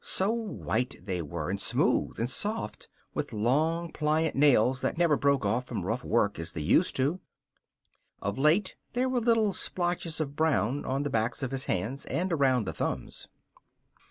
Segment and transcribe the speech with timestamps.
[0.03, 5.45] So white they were, and smooth and soft, with long, pliant nails that never broke
[5.45, 7.19] off from rough work as they used to.
[8.19, 12.33] Of late there were little splotches of brown on the backs of his hands and
[12.33, 13.27] around the thumbs.